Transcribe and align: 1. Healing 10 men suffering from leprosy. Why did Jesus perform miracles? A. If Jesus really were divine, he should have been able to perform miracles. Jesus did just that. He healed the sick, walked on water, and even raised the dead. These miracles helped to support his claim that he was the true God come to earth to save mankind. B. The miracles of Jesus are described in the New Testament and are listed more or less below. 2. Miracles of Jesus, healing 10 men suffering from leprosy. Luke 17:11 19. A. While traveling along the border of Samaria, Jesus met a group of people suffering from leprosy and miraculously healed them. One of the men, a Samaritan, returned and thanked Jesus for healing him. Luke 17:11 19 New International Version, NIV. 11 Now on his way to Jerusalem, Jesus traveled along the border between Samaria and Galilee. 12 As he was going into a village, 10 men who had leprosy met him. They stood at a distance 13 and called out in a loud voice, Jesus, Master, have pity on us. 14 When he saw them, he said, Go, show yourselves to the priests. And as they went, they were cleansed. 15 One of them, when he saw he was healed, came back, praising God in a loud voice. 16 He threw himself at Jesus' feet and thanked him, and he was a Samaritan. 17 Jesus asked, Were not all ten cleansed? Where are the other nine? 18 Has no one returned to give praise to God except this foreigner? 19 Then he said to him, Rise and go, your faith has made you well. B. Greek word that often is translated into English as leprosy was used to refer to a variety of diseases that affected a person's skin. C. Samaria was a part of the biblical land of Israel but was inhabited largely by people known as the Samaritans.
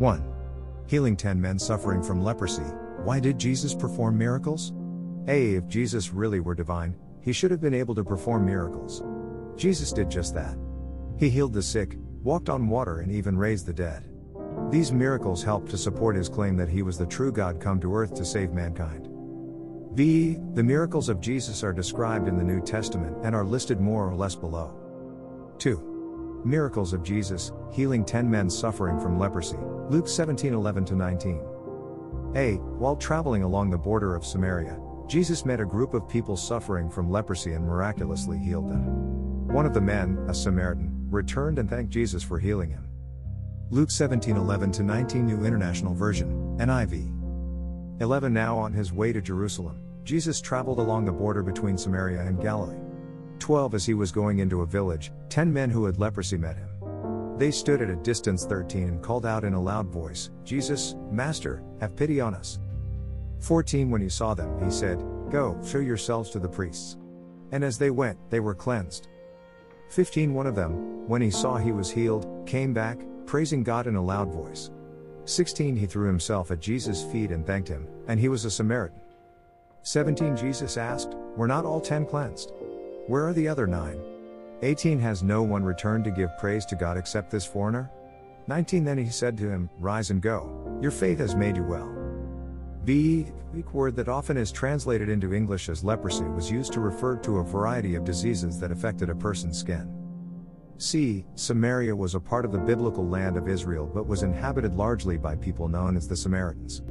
1. 0.00 0.24
Healing 0.86 1.14
10 1.14 1.38
men 1.38 1.58
suffering 1.58 2.02
from 2.02 2.24
leprosy. 2.24 2.62
Why 3.04 3.20
did 3.20 3.38
Jesus 3.38 3.74
perform 3.74 4.16
miracles? 4.16 4.72
A. 5.28 5.56
If 5.56 5.68
Jesus 5.68 6.10
really 6.10 6.40
were 6.40 6.54
divine, 6.54 6.96
he 7.20 7.34
should 7.34 7.50
have 7.50 7.60
been 7.60 7.74
able 7.74 7.94
to 7.94 8.02
perform 8.02 8.46
miracles. 8.46 9.02
Jesus 9.56 9.92
did 9.92 10.10
just 10.10 10.34
that. 10.34 10.56
He 11.18 11.28
healed 11.28 11.52
the 11.52 11.62
sick, 11.62 11.98
walked 12.22 12.48
on 12.48 12.66
water, 12.66 13.00
and 13.00 13.12
even 13.12 13.36
raised 13.36 13.66
the 13.66 13.74
dead. 13.74 14.08
These 14.70 14.90
miracles 14.90 15.44
helped 15.44 15.70
to 15.72 15.76
support 15.76 16.16
his 16.16 16.30
claim 16.30 16.56
that 16.56 16.70
he 16.70 16.82
was 16.82 16.96
the 16.96 17.04
true 17.04 17.30
God 17.30 17.60
come 17.60 17.78
to 17.80 17.94
earth 17.94 18.14
to 18.14 18.24
save 18.24 18.52
mankind. 18.52 19.06
B. 19.94 20.38
The 20.54 20.62
miracles 20.62 21.10
of 21.10 21.20
Jesus 21.20 21.62
are 21.62 21.74
described 21.74 22.26
in 22.26 22.38
the 22.38 22.44
New 22.44 22.62
Testament 22.62 23.18
and 23.22 23.34
are 23.34 23.44
listed 23.44 23.82
more 23.82 24.08
or 24.08 24.14
less 24.14 24.34
below. 24.34 24.74
2. 25.58 25.90
Miracles 26.44 26.92
of 26.92 27.02
Jesus, 27.02 27.52
healing 27.70 28.04
10 28.04 28.30
men 28.30 28.48
suffering 28.48 28.98
from 28.98 29.18
leprosy. 29.18 29.58
Luke 29.90 30.06
17:11 30.06 30.96
19. 30.96 31.40
A. 32.36 32.56
While 32.78 32.96
traveling 32.96 33.42
along 33.42 33.70
the 33.70 33.78
border 33.78 34.14
of 34.14 34.24
Samaria, 34.24 34.80
Jesus 35.06 35.44
met 35.44 35.60
a 35.60 35.66
group 35.66 35.92
of 35.92 36.08
people 36.08 36.36
suffering 36.36 36.88
from 36.88 37.10
leprosy 37.10 37.52
and 37.52 37.66
miraculously 37.66 38.38
healed 38.38 38.70
them. 38.70 39.48
One 39.48 39.66
of 39.66 39.74
the 39.74 39.80
men, 39.80 40.16
a 40.28 40.34
Samaritan, 40.34 41.08
returned 41.10 41.58
and 41.58 41.68
thanked 41.68 41.92
Jesus 41.92 42.22
for 42.22 42.38
healing 42.38 42.70
him. 42.70 42.86
Luke 43.70 43.90
17:11 43.90 44.80
19 44.80 45.26
New 45.26 45.44
International 45.44 45.94
Version, 45.94 46.56
NIV. 46.58 48.00
11 48.00 48.32
Now 48.32 48.56
on 48.56 48.72
his 48.72 48.92
way 48.92 49.12
to 49.12 49.20
Jerusalem, 49.20 49.82
Jesus 50.04 50.40
traveled 50.40 50.78
along 50.78 51.04
the 51.04 51.12
border 51.12 51.42
between 51.42 51.76
Samaria 51.76 52.22
and 52.22 52.40
Galilee. 52.40 52.89
12 53.40 53.74
As 53.74 53.86
he 53.86 53.94
was 53.94 54.12
going 54.12 54.38
into 54.38 54.60
a 54.60 54.66
village, 54.66 55.12
10 55.30 55.52
men 55.52 55.70
who 55.70 55.86
had 55.86 55.98
leprosy 55.98 56.36
met 56.36 56.56
him. 56.56 56.68
They 57.38 57.50
stood 57.50 57.80
at 57.80 57.88
a 57.90 57.96
distance 57.96 58.44
13 58.44 58.82
and 58.84 59.02
called 59.02 59.24
out 59.24 59.44
in 59.44 59.54
a 59.54 59.60
loud 59.60 59.88
voice, 59.88 60.30
Jesus, 60.44 60.94
Master, 61.10 61.62
have 61.80 61.96
pity 61.96 62.20
on 62.20 62.34
us. 62.34 62.58
14 63.40 63.90
When 63.90 64.02
he 64.02 64.10
saw 64.10 64.34
them, 64.34 64.62
he 64.62 64.70
said, 64.70 65.02
Go, 65.30 65.58
show 65.64 65.78
yourselves 65.78 66.30
to 66.30 66.38
the 66.38 66.48
priests. 66.48 66.98
And 67.52 67.64
as 67.64 67.78
they 67.78 67.90
went, 67.90 68.18
they 68.30 68.40
were 68.40 68.54
cleansed. 68.54 69.08
15 69.88 70.34
One 70.34 70.46
of 70.46 70.54
them, 70.54 71.08
when 71.08 71.22
he 71.22 71.30
saw 71.30 71.56
he 71.56 71.72
was 71.72 71.90
healed, 71.90 72.46
came 72.46 72.74
back, 72.74 73.00
praising 73.26 73.62
God 73.62 73.86
in 73.86 73.96
a 73.96 74.04
loud 74.04 74.30
voice. 74.30 74.70
16 75.24 75.76
He 75.76 75.86
threw 75.86 76.06
himself 76.06 76.50
at 76.50 76.60
Jesus' 76.60 77.02
feet 77.02 77.30
and 77.30 77.46
thanked 77.46 77.68
him, 77.68 77.88
and 78.06 78.20
he 78.20 78.28
was 78.28 78.44
a 78.44 78.50
Samaritan. 78.50 79.00
17 79.82 80.36
Jesus 80.36 80.76
asked, 80.76 81.14
Were 81.36 81.48
not 81.48 81.64
all 81.64 81.80
ten 81.80 82.04
cleansed? 82.04 82.52
Where 83.10 83.26
are 83.26 83.32
the 83.32 83.48
other 83.48 83.66
nine? 83.66 84.00
18 84.62 85.00
Has 85.00 85.24
no 85.24 85.42
one 85.42 85.64
returned 85.64 86.04
to 86.04 86.12
give 86.12 86.38
praise 86.38 86.64
to 86.66 86.76
God 86.76 86.96
except 86.96 87.28
this 87.28 87.44
foreigner? 87.44 87.90
19 88.46 88.84
Then 88.84 88.98
he 88.98 89.08
said 89.08 89.36
to 89.38 89.50
him, 89.50 89.68
Rise 89.80 90.10
and 90.10 90.22
go, 90.22 90.78
your 90.80 90.92
faith 90.92 91.18
has 91.18 91.34
made 91.34 91.56
you 91.56 91.64
well. 91.64 91.92
B. 92.84 93.26
Greek 93.50 93.74
word 93.74 93.96
that 93.96 94.08
often 94.08 94.36
is 94.36 94.52
translated 94.52 95.08
into 95.08 95.34
English 95.34 95.68
as 95.68 95.82
leprosy 95.82 96.22
was 96.22 96.52
used 96.52 96.72
to 96.72 96.78
refer 96.78 97.16
to 97.16 97.38
a 97.38 97.42
variety 97.42 97.96
of 97.96 98.04
diseases 98.04 98.60
that 98.60 98.70
affected 98.70 99.10
a 99.10 99.14
person's 99.16 99.58
skin. 99.58 99.92
C. 100.78 101.26
Samaria 101.34 101.96
was 101.96 102.14
a 102.14 102.20
part 102.20 102.44
of 102.44 102.52
the 102.52 102.58
biblical 102.58 103.04
land 103.04 103.36
of 103.36 103.48
Israel 103.48 103.90
but 103.92 104.06
was 104.06 104.22
inhabited 104.22 104.76
largely 104.76 105.16
by 105.16 105.34
people 105.34 105.66
known 105.66 105.96
as 105.96 106.06
the 106.06 106.14
Samaritans. 106.14 106.82